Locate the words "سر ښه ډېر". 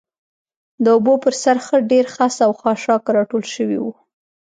1.43-2.05